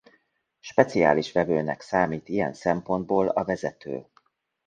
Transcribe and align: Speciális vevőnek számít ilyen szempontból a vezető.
Speciális 0.59 1.31
vevőnek 1.31 1.81
számít 1.81 2.27
ilyen 2.29 2.53
szempontból 2.53 3.27
a 3.27 3.45
vezető. 3.45 4.05